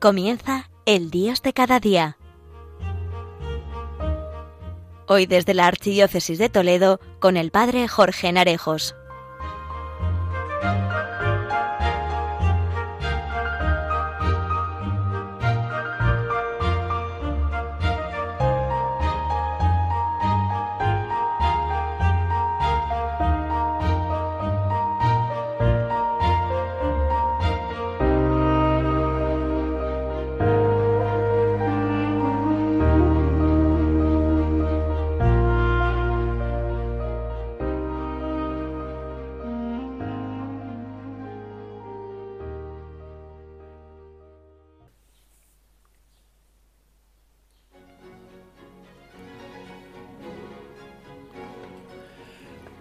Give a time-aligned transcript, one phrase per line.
[0.00, 2.18] Comienza el Dios de cada día.
[5.08, 8.94] Hoy desde la Archidiócesis de Toledo con el Padre Jorge Narejos.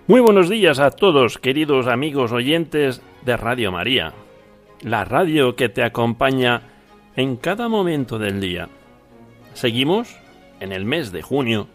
[0.07, 4.13] Muy buenos días a todos, queridos amigos oyentes de Radio María,
[4.81, 6.61] la radio que te acompaña
[7.17, 8.69] en cada momento del día.
[9.53, 10.17] Seguimos
[10.61, 11.67] en el mes de junio,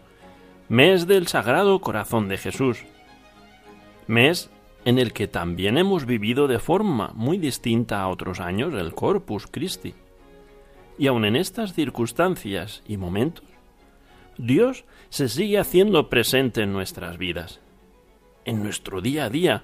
[0.67, 2.83] mes del Sagrado Corazón de Jesús,
[4.07, 4.49] mes
[4.83, 9.45] en el que también hemos vivido de forma muy distinta a otros años el Corpus
[9.45, 9.93] Christi.
[10.97, 13.45] Y aun en estas circunstancias y momentos,
[14.39, 17.62] Dios se sigue haciendo presente en nuestras vidas
[18.45, 19.63] en nuestro día a día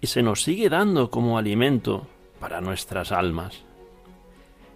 [0.00, 2.06] y se nos sigue dando como alimento
[2.38, 3.62] para nuestras almas.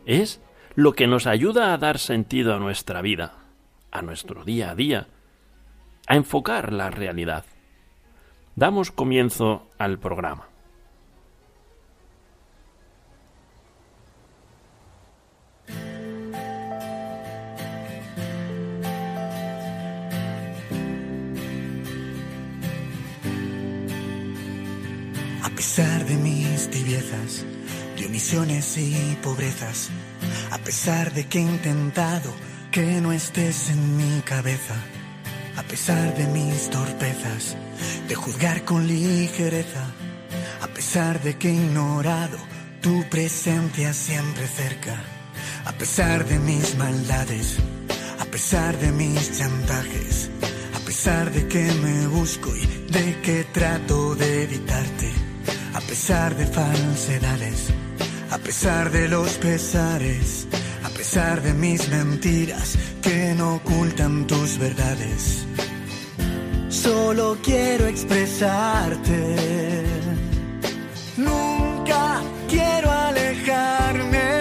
[0.06, 0.40] Es
[0.74, 3.34] lo que nos ayuda a dar sentido a nuestra vida,
[3.90, 5.06] a nuestro día a día,
[6.06, 7.44] a enfocar la realidad.
[8.56, 10.47] Damos comienzo al programa.
[25.78, 27.44] Pesar de mis tibiezas,
[27.96, 29.90] de omisiones y pobrezas,
[30.50, 32.34] a pesar de que he intentado
[32.72, 34.74] que no estés en mi cabeza,
[35.56, 37.56] a pesar de mis torpezas,
[38.08, 39.86] de juzgar con ligereza,
[40.60, 42.38] a pesar de que he ignorado
[42.80, 45.00] tu presencia siempre cerca,
[45.64, 47.58] a pesar de mis maldades,
[48.18, 50.28] a pesar de mis chantajes,
[50.74, 55.27] a pesar de que me busco y de que trato de evitarte
[55.88, 57.70] pesar de falsedades,
[58.30, 60.46] a pesar de los pesares,
[60.84, 65.46] a pesar de mis mentiras que no ocultan tus verdades.
[66.68, 69.84] Solo quiero expresarte.
[71.16, 74.37] Nunca quiero alejarme.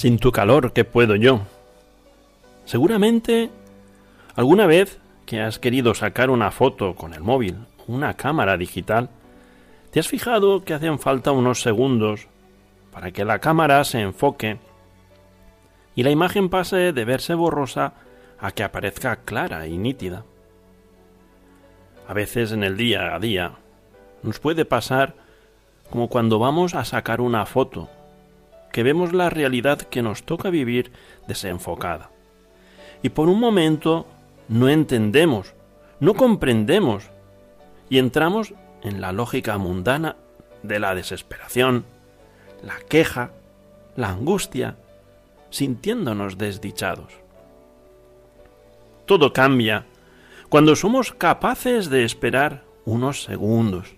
[0.00, 1.40] Sin tu calor, ¿qué puedo yo?
[2.64, 3.50] Seguramente
[4.34, 9.10] alguna vez que has querido sacar una foto con el móvil, una cámara digital,
[9.90, 12.28] te has fijado que hacen falta unos segundos
[12.90, 14.56] para que la cámara se enfoque
[15.94, 17.92] y la imagen pase de verse borrosa
[18.38, 20.24] a que aparezca clara y nítida.
[22.08, 23.52] A veces en el día a día
[24.22, 25.14] nos puede pasar
[25.90, 27.90] como cuando vamos a sacar una foto,
[28.72, 30.92] que vemos la realidad que nos toca vivir
[31.26, 32.10] desenfocada.
[33.02, 34.06] Y por un momento
[34.48, 35.54] no entendemos,
[36.00, 37.10] no comprendemos,
[37.88, 40.16] y entramos en la lógica mundana
[40.62, 41.84] de la desesperación,
[42.62, 43.32] la queja,
[43.96, 44.76] la angustia,
[45.50, 47.12] sintiéndonos desdichados.
[49.06, 49.86] Todo cambia
[50.48, 53.94] cuando somos capaces de esperar unos segundos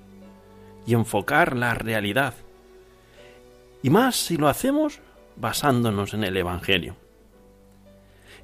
[0.87, 2.35] y enfocar la realidad.
[3.83, 5.01] Y más si lo hacemos
[5.37, 6.97] basándonos en el Evangelio.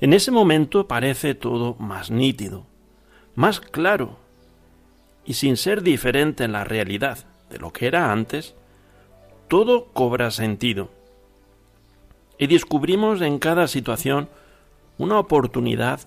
[0.01, 2.67] En ese momento parece todo más nítido,
[3.35, 4.19] más claro,
[5.25, 7.19] y sin ser diferente en la realidad
[7.51, 8.55] de lo que era antes,
[9.49, 10.91] todo cobra sentido.
[12.39, 14.29] Y descubrimos en cada situación
[14.99, 16.01] una oportunidad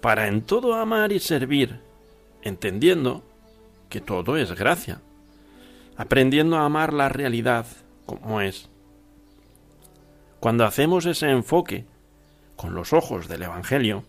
[0.00, 1.80] para en todo amar y servir,
[2.42, 3.22] entendiendo
[3.88, 5.00] que todo es gracia,
[5.96, 7.66] aprendiendo a amar la realidad
[8.06, 8.68] como es.
[10.40, 11.84] Cuando hacemos ese enfoque
[12.56, 14.04] con los ojos del Evangelio,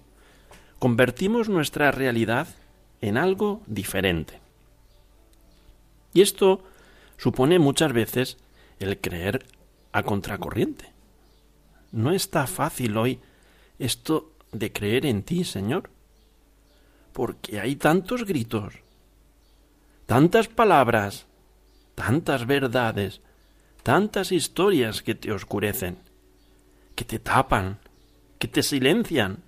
[0.80, 2.48] convertimos nuestra realidad
[3.01, 4.40] en algo diferente.
[6.13, 6.63] Y esto
[7.18, 8.38] supone muchas veces
[8.80, 9.45] el creer
[9.92, 10.92] a contracorriente.
[11.92, 13.19] No está fácil hoy
[13.80, 15.89] esto de creer en ti, Señor.
[17.13, 18.74] porque hay tantos gritos,
[20.07, 21.28] tantas palabras,
[21.96, 23.22] tantas verdades,
[23.84, 25.98] tantas historias que te oscurecen,
[26.96, 27.80] que te tapan,
[28.40, 29.44] que te silencian.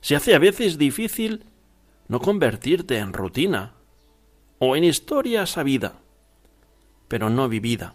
[0.00, 1.44] Se hace a veces difícil
[2.08, 3.72] no convertirte en rutina
[4.58, 5.94] o en historia sabida,
[7.08, 7.94] pero no vivida.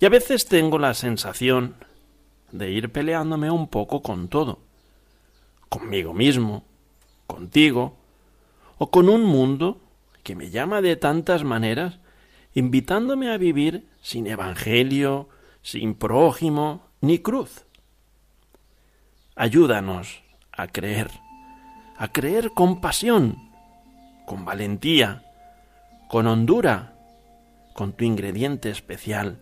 [0.00, 1.76] Y a veces tengo la sensación
[2.50, 4.58] de ir peleándome un poco con todo,
[5.68, 6.64] conmigo mismo,
[7.26, 7.96] contigo,
[8.78, 9.80] o con un mundo
[10.22, 11.98] que me llama de tantas maneras,
[12.54, 15.28] invitándome a vivir sin evangelio,
[15.62, 17.64] sin prójimo, ni cruz.
[19.34, 20.22] Ayúdanos
[20.52, 21.10] a creer,
[21.96, 23.50] a creer con pasión,
[24.26, 25.24] con valentía,
[26.08, 26.94] con hondura,
[27.72, 29.38] con tu ingrediente especial,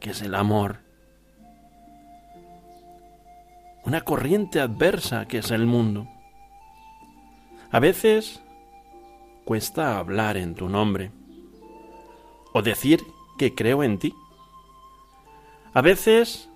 [0.00, 0.80] que es el amor.
[3.84, 6.08] Una corriente adversa que es el mundo.
[7.70, 8.42] A veces
[9.44, 11.10] cuesta hablar en tu nombre
[12.52, 13.04] o decir
[13.38, 14.14] que creo en ti.
[15.74, 16.48] A veces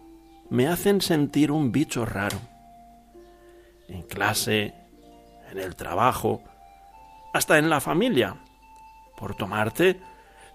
[0.50, 2.38] me hacen sentir un bicho raro.
[3.88, 4.74] En clase,
[5.50, 6.42] en el trabajo,
[7.32, 8.36] hasta en la familia,
[9.16, 10.00] por tomarte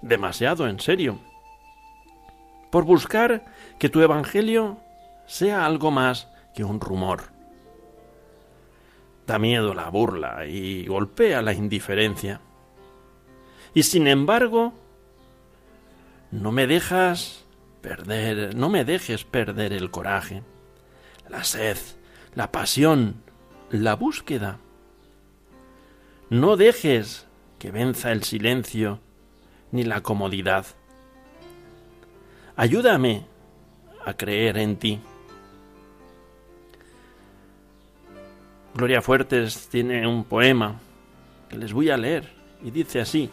[0.02, 1.20] demasiado en serio,
[2.72, 3.46] por buscar
[3.80, 4.78] que tu Evangelio
[5.26, 7.24] sea algo más que un rumor.
[9.28, 12.42] Da miedo la burla y golpea la indiferencia.
[13.74, 14.74] Y sin embargo,
[16.32, 17.46] no me dejas
[17.82, 20.44] perder, no me dejes perder el coraje,
[21.30, 21.78] la sed,
[22.36, 23.22] la pasión,
[23.70, 24.60] la búsqueda.
[26.30, 27.28] No dejes
[27.60, 29.00] que venza el silencio
[29.72, 30.66] ni la comodidad.
[32.56, 33.26] Ayúdame
[34.06, 35.02] a creer en ti.
[38.74, 40.80] Gloria Fuertes tiene un poema
[41.50, 42.32] que les voy a leer
[42.64, 43.30] y dice así,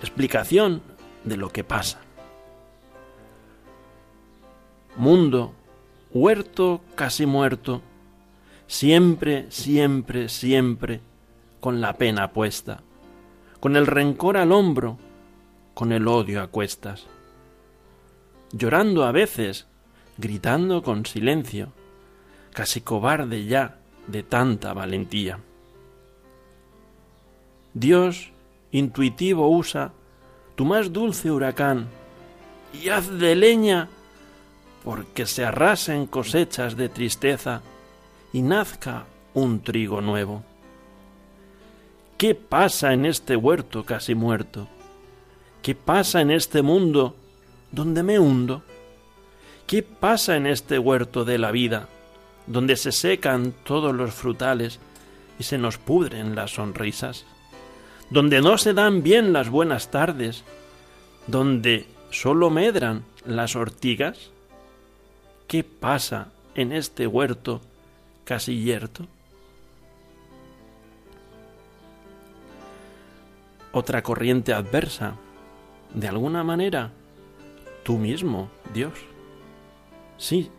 [0.00, 0.82] explicación
[1.24, 2.00] de lo que pasa.
[5.00, 5.54] Mundo,
[6.12, 7.80] huerto casi muerto,
[8.66, 11.00] siempre, siempre, siempre
[11.58, 12.82] con la pena puesta,
[13.60, 14.98] con el rencor al hombro,
[15.72, 17.06] con el odio a cuestas,
[18.52, 19.66] llorando a veces,
[20.18, 21.72] gritando con silencio,
[22.52, 25.38] casi cobarde ya de tanta valentía.
[27.72, 28.32] Dios
[28.70, 29.92] intuitivo usa
[30.56, 31.88] tu más dulce huracán
[32.74, 33.88] y haz de leña
[34.84, 37.62] porque se arrasen cosechas de tristeza
[38.32, 40.42] y nazca un trigo nuevo.
[42.16, 44.68] ¿Qué pasa en este huerto casi muerto?
[45.62, 47.16] ¿Qué pasa en este mundo
[47.72, 48.62] donde me hundo?
[49.66, 51.88] ¿Qué pasa en este huerto de la vida
[52.46, 54.80] donde se secan todos los frutales
[55.38, 57.24] y se nos pudren las sonrisas?
[58.10, 60.44] Donde no se dan bien las buenas tardes,
[61.26, 64.30] donde sólo medran las ortigas?
[65.50, 67.60] ¿Qué pasa en este huerto
[68.22, 69.08] casi yerto?
[73.72, 75.16] Otra corriente adversa,
[75.92, 76.92] de alguna manera,
[77.82, 78.92] tú mismo, Dios.
[80.18, 80.52] Sí,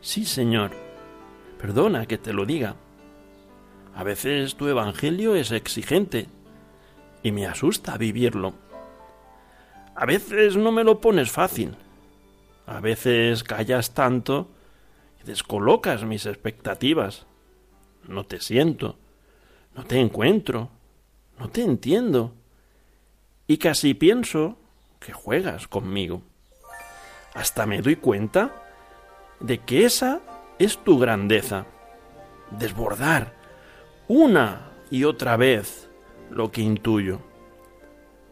[0.00, 0.70] sí, Señor,
[1.60, 2.76] perdona que te lo diga.
[3.96, 6.28] A veces tu Evangelio es exigente
[7.24, 8.54] y me asusta vivirlo.
[9.96, 11.76] A veces no me lo pones fácil
[12.66, 14.48] a veces callas tanto
[15.20, 17.26] y descolocas mis expectativas.
[18.06, 18.96] No te siento,
[19.74, 20.70] no te encuentro,
[21.38, 22.34] no te entiendo.
[23.46, 24.58] Y casi pienso
[24.98, 26.22] que juegas conmigo.
[27.34, 28.50] Hasta me doy cuenta
[29.38, 30.20] de que esa
[30.58, 31.66] es tu grandeza.
[32.50, 33.34] Desbordar
[34.08, 35.88] una y otra vez
[36.30, 37.20] lo que intuyo.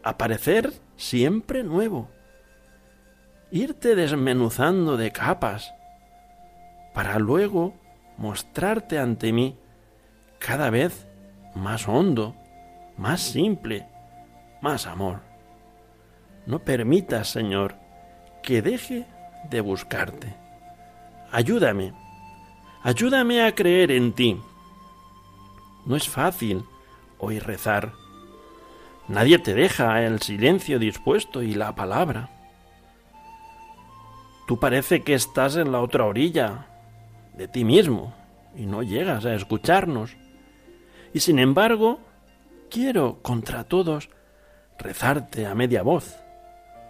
[0.03, 2.09] Aparecer siempre nuevo
[3.51, 5.73] irte desmenuzando de capas,
[6.93, 7.73] para luego
[8.17, 9.57] mostrarte ante mí
[10.39, 11.07] cada vez
[11.53, 12.35] más hondo,
[12.97, 13.87] más simple,
[14.61, 15.21] más amor.
[16.45, 17.75] No permitas, Señor,
[18.43, 19.05] que deje
[19.49, 20.35] de buscarte.
[21.31, 21.93] Ayúdame,
[22.83, 24.39] ayúdame a creer en ti.
[25.85, 26.63] No es fácil
[27.17, 27.93] hoy rezar.
[29.07, 32.34] Nadie te deja el silencio dispuesto y la palabra.
[34.47, 36.67] Tú parece que estás en la otra orilla
[37.33, 38.13] de ti mismo
[38.55, 40.15] y no llegas a escucharnos.
[41.13, 41.99] Y sin embargo,
[42.69, 44.09] quiero contra todos
[44.77, 46.15] rezarte a media voz.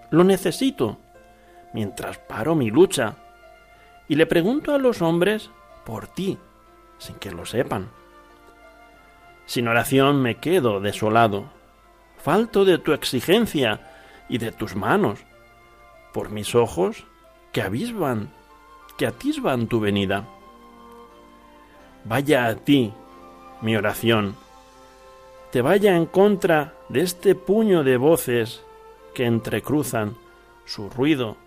[0.10, 1.00] Lo necesito
[1.74, 3.16] mientras paro mi lucha
[4.08, 5.50] y le pregunto a los hombres
[5.86, 6.38] por ti,
[6.98, 7.90] sin que lo sepan.
[9.46, 11.52] Sin oración me quedo desolado,
[12.18, 13.80] falto de tu exigencia
[14.28, 15.20] y de tus manos,
[16.14, 17.06] por mis ojos
[17.56, 18.34] que avisban,
[18.98, 20.28] que atisban tu venida.
[22.04, 22.92] Vaya a ti
[23.62, 24.36] mi oración,
[25.54, 28.62] te vaya en contra de este puño de voces
[29.14, 30.18] que entrecruzan
[30.66, 31.38] su ruido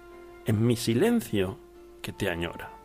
[0.47, 1.59] en mi silencio
[2.01, 2.78] que te añora.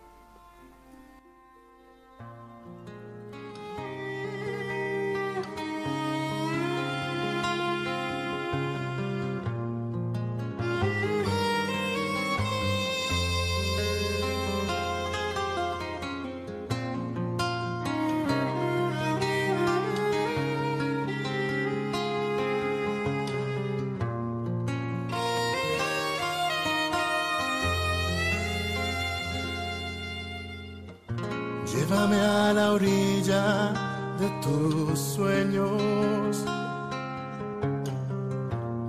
[31.94, 33.72] Llévame a la orilla
[34.18, 36.44] de tus sueños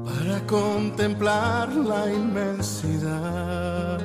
[0.06, 4.00] para contemplar la inmensidad.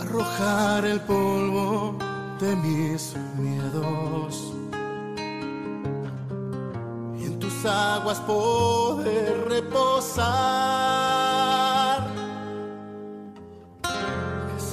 [0.00, 1.96] Arrojar el polvo
[2.40, 4.52] de mis miedos
[7.20, 10.91] y en tus aguas poder reposar.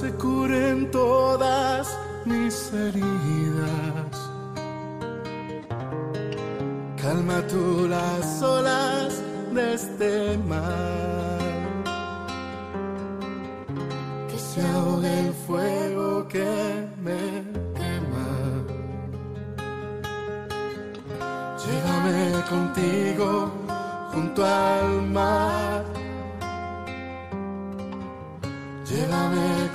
[0.00, 1.86] Se curen todas
[2.24, 4.14] mis heridas.
[7.02, 9.22] Calma tú las olas
[9.54, 11.38] de este mar.
[14.28, 16.50] Que se ahogue el fuego que
[17.04, 17.20] me
[17.76, 18.28] quema.
[21.62, 23.50] Llévame contigo
[24.12, 25.69] junto al mar.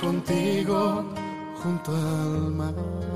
[0.06, 1.04] Contigo
[1.62, 3.15] junto al mar.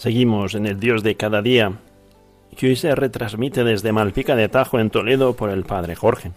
[0.00, 1.74] Seguimos en el Dios de cada día,
[2.56, 6.32] que hoy se retransmite desde Malpica de Tajo en Toledo por el Padre Jorge.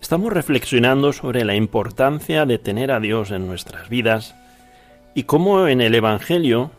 [0.00, 4.36] Estamos reflexionando sobre la importancia de tener a Dios en nuestras vidas
[5.16, 6.70] y cómo en el Evangelio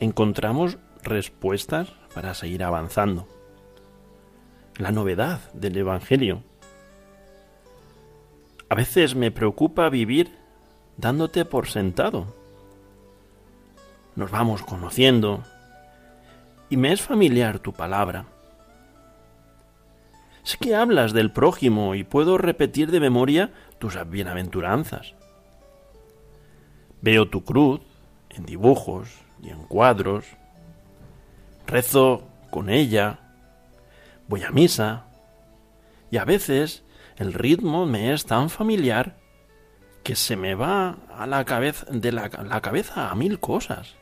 [0.00, 3.28] encontramos respuestas para seguir avanzando.
[4.78, 6.42] La novedad del Evangelio.
[8.70, 10.30] A veces me preocupa vivir
[10.96, 12.37] dándote por sentado.
[14.18, 15.44] Nos vamos conociendo
[16.68, 18.24] y me es familiar tu palabra.
[20.42, 25.14] Sé que hablas del prójimo y puedo repetir de memoria tus bienaventuranzas.
[27.00, 27.80] Veo tu cruz
[28.30, 29.08] en dibujos
[29.40, 30.24] y en cuadros.
[31.68, 33.20] Rezo con ella.
[34.26, 35.04] Voy a misa.
[36.10, 36.82] Y a veces
[37.18, 39.16] el ritmo me es tan familiar
[40.02, 43.97] que se me va a la cabeza de la, la cabeza a mil cosas.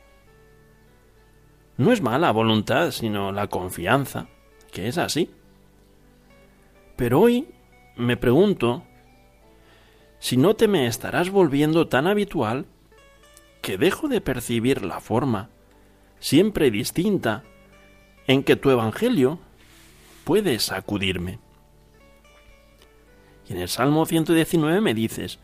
[1.77, 4.27] No es mala voluntad, sino la confianza,
[4.71, 5.29] que es así.
[6.95, 7.47] Pero hoy
[7.95, 8.83] me pregunto
[10.19, 12.65] si no te me estarás volviendo tan habitual
[13.61, 15.49] que dejo de percibir la forma,
[16.19, 17.43] siempre distinta,
[18.25, 19.39] en que tu Evangelio
[20.23, 21.39] puede sacudirme.
[23.47, 25.39] Y en el Salmo 119 me dices,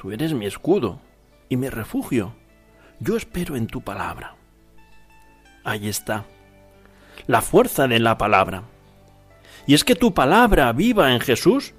[0.00, 1.00] tú eres mi escudo
[1.48, 2.34] y mi refugio,
[3.00, 4.35] yo espero en tu palabra.
[5.66, 6.26] Ahí está,
[7.26, 8.62] la fuerza de la palabra.
[9.66, 11.74] Y es que tu palabra viva en Jesús,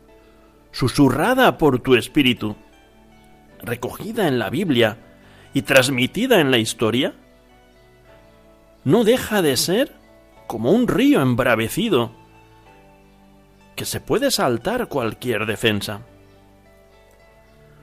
[0.74, 2.58] susurrada por tu espíritu,
[3.64, 4.98] recogida en la Biblia
[5.54, 7.14] y transmitida en la historia,
[8.84, 9.96] no deja de ser
[10.48, 12.12] como un río embravecido
[13.78, 16.02] que se puede saltar cualquier defensa.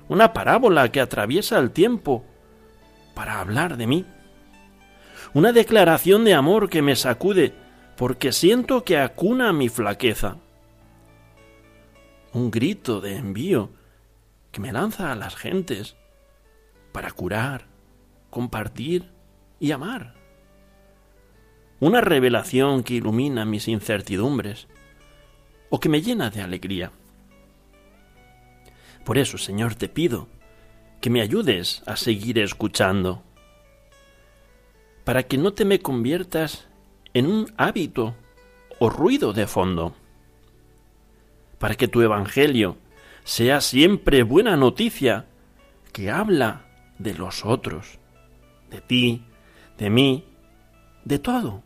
[0.09, 2.27] Una parábola que atraviesa el tiempo
[3.15, 4.05] para hablar de mí.
[5.35, 7.53] Una declaración de amor que me sacude
[7.97, 10.37] porque siento que acuna mi flaqueza.
[12.33, 13.71] Un grito de envío
[14.53, 15.97] que me lanza a las gentes
[16.93, 17.67] para curar,
[18.31, 19.11] compartir
[19.59, 20.15] y amar.
[21.81, 24.69] Una revelación que ilumina mis incertidumbres
[25.69, 26.93] o que me llena de alegría.
[29.05, 30.29] Por eso, Señor, te pido
[31.01, 33.25] que me ayudes a seguir escuchando,
[35.05, 36.67] para que no te me conviertas
[37.13, 38.15] en un hábito
[38.79, 39.95] o ruido de fondo,
[41.59, 42.77] para que tu Evangelio
[43.23, 45.27] sea siempre buena noticia
[45.93, 46.63] que habla
[46.99, 47.99] de los otros,
[48.71, 49.25] de ti,
[49.79, 50.25] de mí,
[51.05, 51.63] de todo.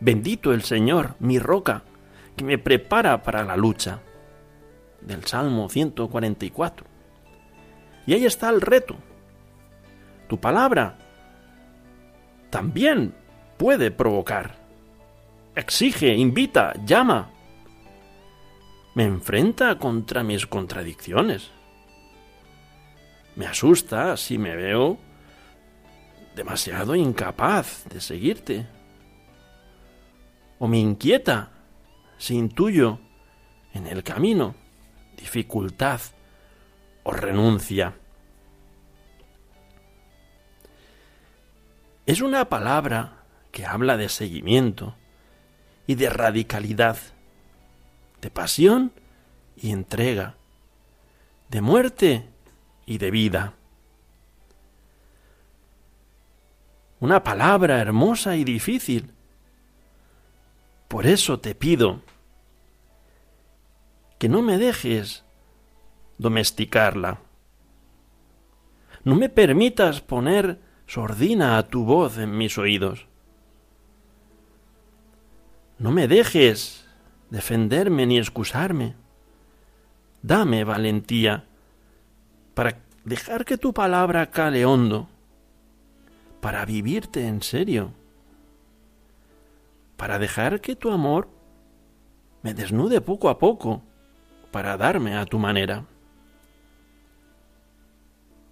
[0.00, 1.82] Bendito el Señor, mi roca,
[2.36, 4.00] que me prepara para la lucha.
[5.00, 6.86] Del Salmo 144.
[8.06, 8.96] Y ahí está el reto.
[10.28, 10.96] Tu palabra
[12.54, 13.12] también
[13.56, 14.54] puede provocar.
[15.56, 17.32] Exige, invita, llama.
[18.94, 21.50] Me enfrenta contra mis contradicciones.
[23.34, 25.00] Me asusta si me veo
[26.36, 28.68] demasiado incapaz de seguirte.
[30.60, 31.50] O me inquieta
[32.18, 33.00] si intuyo
[33.72, 34.54] en el camino
[35.16, 36.00] dificultad
[37.02, 37.96] o renuncia.
[42.06, 44.94] Es una palabra que habla de seguimiento
[45.86, 46.98] y de radicalidad,
[48.20, 48.92] de pasión
[49.56, 50.34] y entrega,
[51.48, 52.28] de muerte
[52.84, 53.54] y de vida.
[57.00, 59.12] Una palabra hermosa y difícil,
[60.88, 62.02] por eso te pido
[64.18, 65.24] que no me dejes
[66.18, 67.20] domesticarla.
[69.04, 73.06] No me permitas poner sordina a tu voz en mis oídos.
[75.78, 76.86] No me dejes
[77.30, 78.94] defenderme ni excusarme.
[80.22, 81.44] Dame valentía
[82.54, 85.08] para dejar que tu palabra cale hondo,
[86.40, 87.92] para vivirte en serio
[89.96, 91.28] para dejar que tu amor
[92.42, 93.82] me desnude poco a poco
[94.50, 95.84] para darme a tu manera.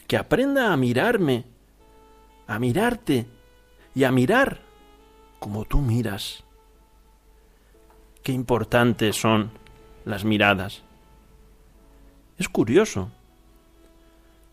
[0.06, 1.44] Que aprenda a mirarme,
[2.46, 3.26] a mirarte
[3.94, 4.60] y a mirar
[5.38, 6.44] como tú miras.
[8.22, 9.50] Qué importantes son
[10.04, 10.82] las miradas.
[12.38, 13.10] Es curioso.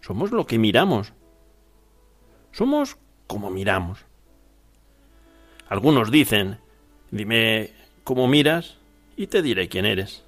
[0.02, 1.14] Somos lo que miramos.
[2.52, 2.98] Somos
[3.28, 4.06] como miramos.
[5.68, 6.60] Algunos dicen,
[7.12, 7.72] Dime
[8.04, 8.76] cómo miras
[9.18, 10.24] y te diré quién eres.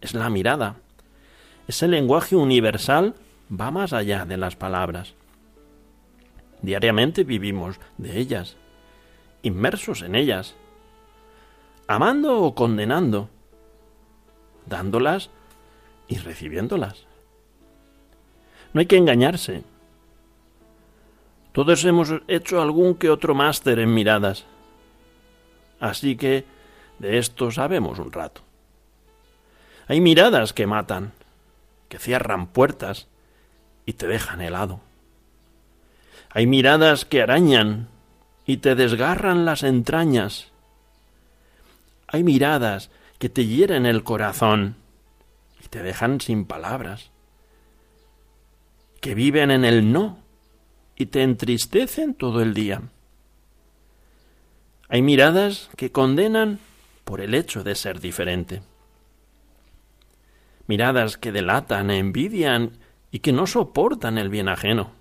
[0.00, 0.76] Es la mirada.
[1.66, 3.14] Ese lenguaje universal
[3.50, 5.14] va más allá de las palabras.
[6.62, 8.56] Diariamente vivimos de ellas,
[9.42, 10.54] inmersos en ellas,
[11.86, 13.28] amando o condenando,
[14.66, 15.30] dándolas
[16.08, 17.06] y recibiéndolas.
[18.72, 19.64] No hay que engañarse.
[21.52, 24.46] Todos hemos hecho algún que otro máster en miradas
[25.80, 26.44] Así que
[26.98, 28.42] de esto sabemos un rato.
[29.88, 31.12] Hay miradas que matan,
[31.88, 33.08] que cierran puertas
[33.86, 34.80] y te dejan helado.
[36.32, 37.88] Hay miradas que arañan
[38.46, 40.48] y te desgarran las entrañas.
[42.06, 44.76] Hay miradas que te hieren el corazón
[45.62, 47.10] y te dejan sin palabras,
[49.00, 50.18] que viven en el no
[50.96, 52.82] y te entristecen todo el día.
[54.88, 56.60] Hay miradas que condenan
[57.04, 58.62] por el hecho de ser diferente.
[60.66, 62.78] Miradas que delatan, envidian
[63.10, 64.99] y que no soportan el bien ajeno.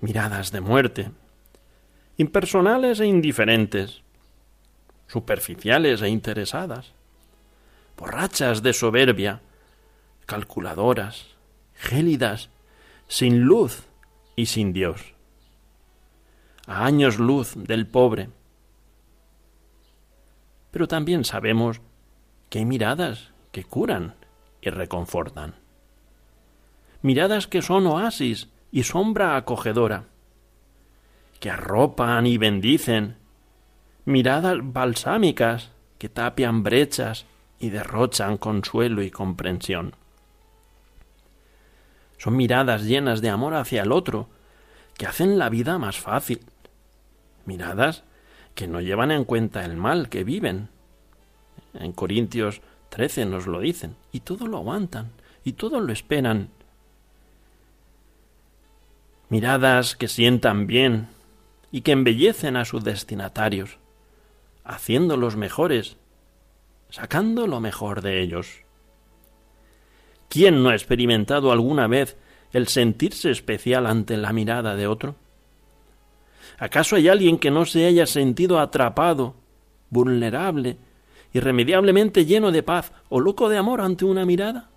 [0.00, 1.10] Miradas de muerte,
[2.16, 4.02] impersonales e indiferentes,
[5.06, 6.92] superficiales e interesadas,
[7.96, 9.40] borrachas de soberbia,
[10.26, 11.26] calculadoras,
[11.74, 12.50] gélidas,
[13.08, 13.84] sin luz
[14.36, 15.14] y sin Dios.
[16.68, 18.28] a años luz del pobre.
[20.70, 21.80] Pero también sabemos
[22.50, 24.14] que hay miradas que curan
[24.60, 25.54] y reconfortan.
[27.00, 30.04] Miradas que son oasis y sombra acogedora,
[31.40, 33.16] que arropan y bendicen.
[34.04, 37.26] Miradas balsámicas que tapian brechas
[37.58, 39.94] y derrochan consuelo y comprensión.
[42.18, 44.28] Son miradas llenas de amor hacia el otro,
[44.96, 46.40] que hacen la vida más fácil.
[47.46, 48.02] Miradas
[48.54, 50.68] que no llevan en cuenta el mal que viven.
[51.74, 55.12] En Corintios 13 nos lo dicen, y todo lo aguantan,
[55.44, 56.48] y todo lo esperan.
[59.28, 61.08] Miradas que sientan bien
[61.70, 63.78] y que embellecen a sus destinatarios,
[64.64, 65.98] haciéndolos mejores,
[66.88, 68.62] sacando lo mejor de ellos.
[70.28, 72.16] ¿Quién no ha experimentado alguna vez
[72.52, 75.16] el sentirse especial ante la mirada de otro?
[76.58, 79.34] ¿Acaso hay alguien que no se haya sentido atrapado,
[79.90, 80.78] vulnerable,
[81.32, 84.70] irremediablemente lleno de paz o loco de amor ante una mirada?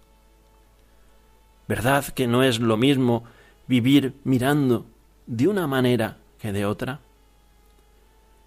[1.67, 3.23] ¿Verdad que no es lo mismo
[3.71, 4.85] vivir mirando
[5.25, 6.99] de una manera que de otra?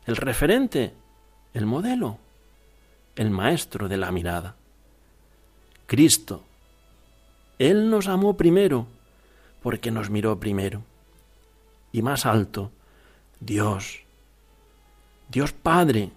[0.04, 0.92] El referente,
[1.54, 2.18] el modelo,
[3.16, 4.54] el maestro de la mirada.
[5.87, 6.42] Cristo.
[7.58, 8.87] Él nos amó primero
[9.62, 10.82] porque nos miró primero.
[11.90, 12.70] Y más alto,
[13.40, 14.00] Dios,
[15.30, 16.10] Dios Padre,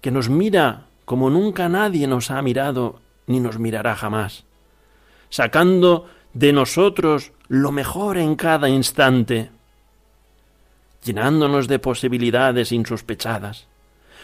[0.00, 4.44] que nos mira como nunca nadie nos ha mirado ni nos mirará jamás,
[5.28, 9.50] sacando de nosotros lo mejor en cada instante,
[11.04, 13.66] llenándonos de posibilidades insospechadas.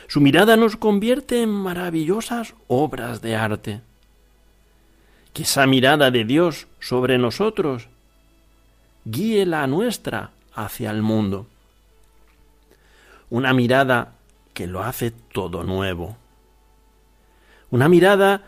[0.07, 3.83] Su mirada nos convierte en maravillosas obras de arte.
[5.35, 7.91] Que esa mirada de Dios sobre nosotros
[9.05, 11.47] guíe la nuestra hacia el mundo
[13.29, 14.15] una mirada
[14.55, 16.17] que lo hace todo nuevo,
[17.71, 18.47] una mirada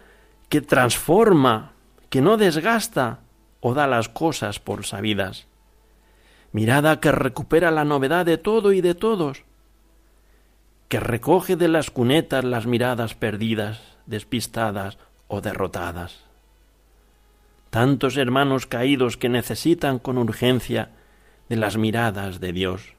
[0.49, 1.73] que transforma,
[2.09, 3.19] que no desgasta
[3.61, 5.47] o da las cosas por sabidas,
[6.53, 9.45] mirada que recupera la novedad de todo y de todos,
[10.89, 16.25] que recoge de las cunetas las miradas perdidas, despistadas o derrotadas.
[17.71, 20.91] Tantos hermanos caídos que necesitan con urgencia
[21.49, 22.95] de las miradas de Dios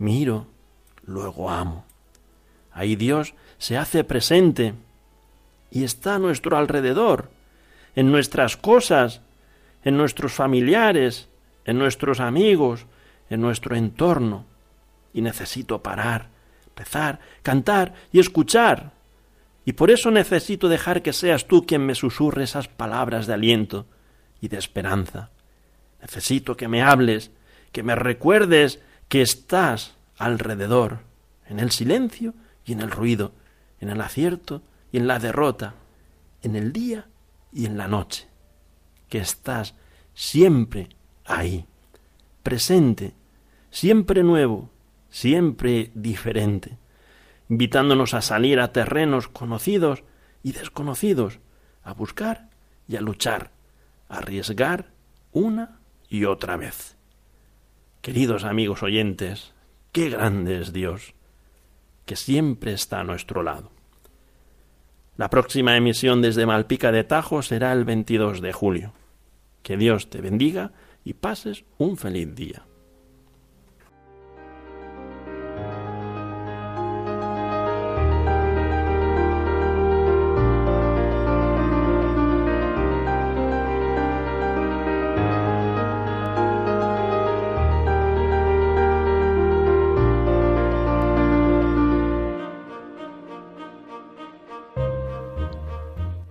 [0.00, 0.46] miro,
[1.04, 1.84] luego amo.
[2.72, 4.74] Ahí Dios se hace presente
[5.70, 7.30] y está a nuestro alrededor,
[7.94, 9.20] en nuestras cosas,
[9.84, 11.28] en nuestros familiares,
[11.64, 12.86] en nuestros amigos,
[13.28, 14.46] en nuestro entorno.
[15.12, 16.28] Y necesito parar,
[16.76, 18.92] rezar, cantar y escuchar.
[19.64, 23.86] Y por eso necesito dejar que seas tú quien me susurre esas palabras de aliento
[24.40, 25.30] y de esperanza.
[26.00, 27.30] Necesito que me hables,
[27.72, 31.00] que me recuerdes que estás alrededor,
[31.46, 33.32] en el silencio y en el ruido,
[33.80, 35.74] en el acierto y en la derrota,
[36.42, 37.06] en el día
[37.52, 38.28] y en la noche,
[39.08, 39.74] que estás
[40.14, 40.88] siempre
[41.24, 41.66] ahí,
[42.42, 43.14] presente,
[43.70, 44.70] siempre nuevo,
[45.10, 46.78] siempre diferente,
[47.48, 50.04] invitándonos a salir a terrenos conocidos
[50.42, 51.40] y desconocidos,
[51.82, 52.50] a buscar
[52.86, 53.50] y a luchar,
[54.08, 54.92] a arriesgar
[55.32, 56.96] una y otra vez.
[58.00, 59.52] Queridos amigos oyentes,
[59.92, 61.14] qué grande es Dios,
[62.06, 63.70] que siempre está a nuestro lado.
[65.20, 68.94] La próxima emisión desde Malpica de Tajo será el 22 de julio.
[69.62, 70.72] Que Dios te bendiga
[71.04, 72.64] y pases un feliz día.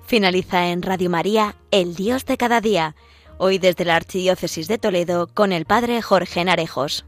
[0.09, 2.95] Finaliza en Radio María, El Dios de cada día,
[3.37, 7.05] hoy desde la Archidiócesis de Toledo con el Padre Jorge Narejos.